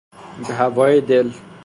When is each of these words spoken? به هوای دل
به 0.47 0.53
هوای 0.61 1.01
دل 1.01 1.29